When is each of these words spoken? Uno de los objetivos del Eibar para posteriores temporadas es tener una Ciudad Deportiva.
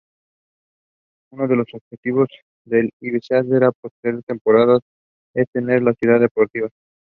Uno 1.31 1.47
de 1.47 1.57
los 1.57 1.67
objetivos 1.73 2.27
del 2.65 2.89
Eibar 3.03 3.21
para 3.47 3.71
posteriores 3.71 4.25
temporadas 4.25 4.81
es 5.35 5.45
tener 5.53 5.83
una 5.83 5.93
Ciudad 5.93 6.19
Deportiva. 6.19 6.69